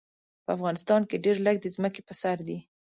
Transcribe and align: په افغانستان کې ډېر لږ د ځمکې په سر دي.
په 0.45 0.49
افغانستان 0.57 1.01
کې 1.09 1.21
ډېر 1.25 1.37
لږ 1.45 1.55
د 1.61 1.67
ځمکې 1.75 2.01
په 2.07 2.13
سر 2.21 2.37
دي. 2.47 2.57